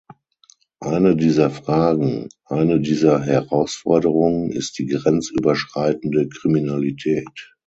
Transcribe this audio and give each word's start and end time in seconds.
Eine 0.79 1.15
dieser 1.15 1.51
Fragen, 1.51 2.27
eine 2.45 2.79
dieser 2.79 3.21
Herausforderungen 3.21 4.49
ist 4.49 4.79
die 4.79 4.87
grenzüberschreitende 4.87 6.27
Kriminalität. 6.27 7.53